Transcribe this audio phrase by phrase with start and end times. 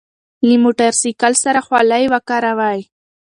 [0.47, 2.79] له موټر سایکل سره خولۍ وکاروئ.